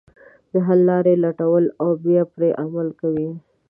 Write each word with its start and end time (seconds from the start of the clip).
د 0.51 0.53
حل 0.65 0.79
لارې 0.89 1.13
لټوي 1.23 1.65
او 1.81 1.89
بیا 2.03 2.21
پرې 2.33 2.49
عمل 2.63 2.87
کوي. 3.01 3.29